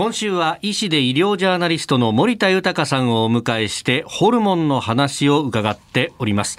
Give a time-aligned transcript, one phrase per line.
[0.00, 6.58] 今週は医師で医療ジャーナリストの森田豊さんをお迎えしてホルモンの話を伺っております。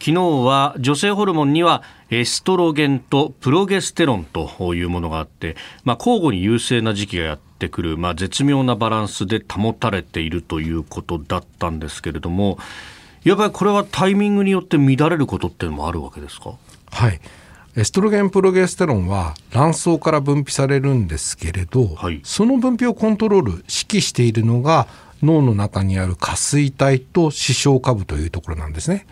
[0.00, 12.58] 昨日は女性ホルモンにはエストロゲンとプロゲステロンというものがあって、まあ、交互に優勢な時期がやってくる、まあ、絶妙なバランスで保たれているということだったんですけれども
[13.22, 16.54] やっぱりこれはタイミングによって乱れることっていうのもあるわけですか？
[16.90, 17.20] はい。
[17.76, 24.88] エストロゲンプロゲステロンは卵巣から分泌されるんですけれど、はい、その分泌をコントロール指揮しているのが
[25.22, 29.06] 脳の中にある下垂体と視床下部というところなんですね。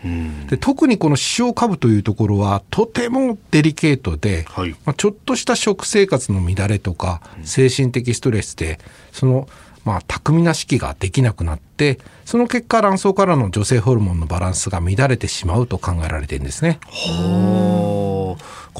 [0.49, 8.79] で特にこの視床下部というところはとてもデリケートで、はい、まあ、ちょっとした食生活の乱れとか精神的ストレスで
[9.11, 9.47] その
[9.85, 16.79] まあ、巧みな指揮ができなくなってその結果卵巣からの女性ホルモンのバランスが乱れてしまうと考えられているんですね。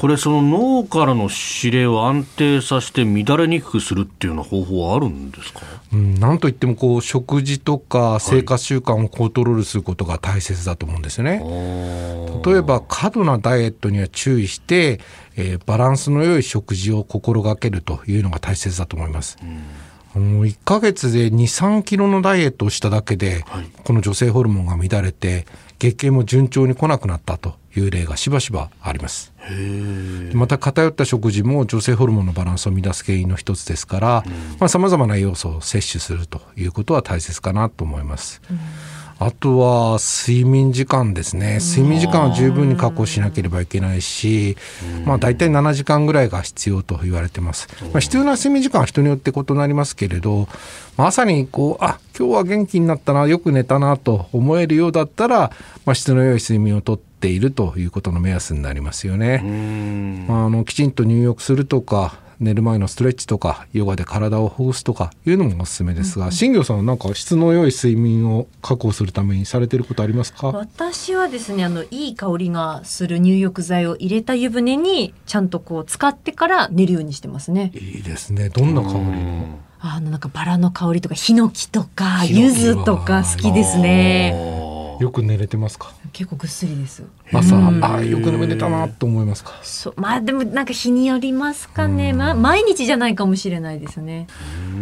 [0.00, 1.28] これその脳からの
[1.62, 5.60] 指令を安定させて乱れにくくするっていうような方法はあるんですか、
[5.92, 11.40] うん、なんといってもこう食事とか生活習慣をコントロールすることが大切だと思うんですよね。
[11.40, 15.00] はい、例えば過度なダイエットには注意して、
[15.36, 19.36] えー、バランスの良い食事を心がけるというのが大切だと思います。
[19.42, 19.62] うん
[20.14, 25.46] もう1ヶ月で2、3キロのダイエットをしただけで、はい、この女性ホルモンが乱れて、
[25.80, 29.32] 月経も順調に来なくなったという例がしばしばあります。
[30.34, 38.42] また偏った食事も女性ホルモンのバランスを乱す原因の一つですから、さまざ、まな要素を摂取するということは大切かなと思います。
[38.50, 38.58] うん
[39.20, 41.58] あとは睡眠時間ですね。
[41.60, 44.56] 睡眠時間は十分に確保しなければいけないし、
[45.04, 47.68] まあ大体7時間ぐらいが必要と言われてます。
[47.92, 50.48] まあ、必要な睡眠時間は人によって異なりますけれど、
[50.96, 55.52] まさにこう、あ、今日は元気になったな、よく寝たなと思えるようだったら、
[55.84, 60.24] まあ、質の良い睡眠をとっているということの目安になりますよね。
[60.26, 70.48] まあ、あのきちんと入浴するとか、寝る前のストレッチとかヨガで体をほぐすとかいうのもおすすめですが、うん、新業さんはなんか質の良い睡眠を確保するためにされてることありますか？
[70.48, 77.72] 私はですねあのいい香りがする入浴剤を入れた湯船にちゃんとこう使ってから寝るようにしてますね。
[77.74, 78.48] いいですね。
[78.48, 78.96] どんな香り？
[78.98, 84.59] のあのなんかバラの香りとかヒノキとか柚子とか好きですね
[85.00, 85.92] よく寝れてますか？
[86.12, 87.02] 結構ぐっすりです。
[87.32, 89.58] 朝、あよく眠れたなと思いますか？
[89.62, 89.94] そう。
[89.96, 94.26] まあでもなんか日によりますかね、まあ、毎日じゃないかもしれないですね。
[94.28, 94.78] あ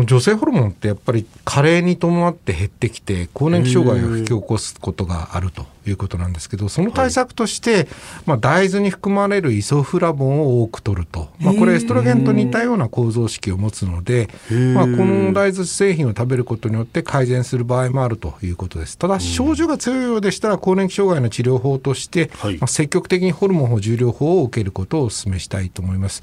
[0.00, 7.86] の女性ホルモンってやっぱり加齢に伴って減ってきて更年期障害を引き起こすことがあるということなんですけどその対策として、はい、
[8.26, 14.28] まあ、大豆に含まれるイソフラボンを多く取ると、まあ、これエストロゲンと似たような構造式を持つので、
[14.74, 18.98] まあ、この大豆製品を食べることによって改善する場合もあるということです。
[18.98, 26.22] ただ症状が強いようでしたら更年期障害の治療法として、はい、まあ、積極的にホルモン補充療法を受けることをお勧めしたいと思います。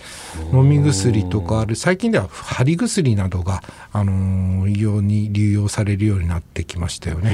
[0.54, 3.64] 飲み薬とかある最近では貼り薬などが、
[3.94, 7.32] あのー、医療に流用されるようになってきましたよね。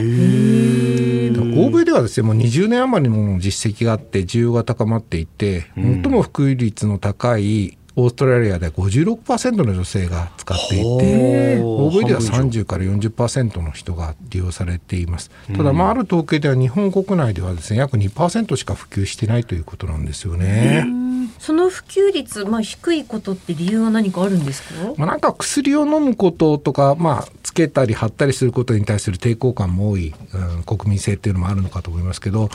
[1.58, 15.30] 欧米ではですねもう20年余りの実績があって需要が高まっていて、最も普及率の高いオーストラリアで56%の女性が使っていて欧米では30から40%の人が利用されています。
[15.56, 21.03] ただまあある統計では日本国内ではですね約2%しか普及していないということなんですよね。
[21.44, 32.50] その普及率、まあ、低いことって理由は何かあるんですか、まあ、なんか薬を飲むこととか、まあ、つけたり貼ったりすることに対する抵抗感も多い、うん、国民性っていうのもあるのかと思いますけど、はい、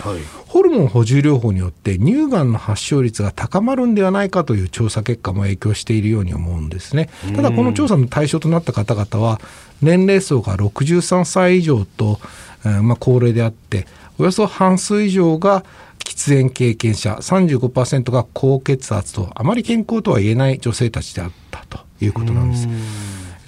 [0.47, 7.11] ホルモン補充療法によって乳がんの発症率が高まるんではないかという調査結果も影響しているように思うんですね。
[7.37, 9.39] ただこの調査の対象となった方々は
[9.83, 12.21] 年齢層が63歳以上と、
[12.65, 13.87] うんまあ、高齢であって
[14.19, 15.65] およそ半数以上が
[15.99, 22.69] 喫煙経験者35%が高血圧とあまり健康とは言えない女性たちであったということなんです。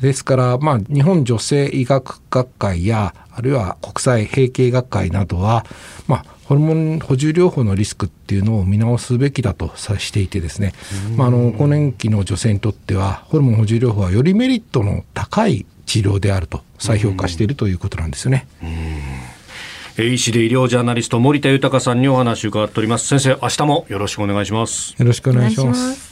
[0.00, 5.66] ですから、まあ、日本女性医学学会やあるいは国際閉経学会などは、
[6.08, 10.72] まあ、ホルモン補充療法のリスクっていうのを見直すべきだとさしていてですね、
[11.16, 18.46] まあ、あの更年期の女性にとってはホルモン補充療法はよりメリットの高い治療であると再評価しているということなんですよね。
[19.98, 23.06] 医師で医療ジャーナリスト森田豊さんにお話を伺っております。
[23.06, 24.94] 先生明日もよろしくお願いします。
[24.98, 26.09] よろしくお願いします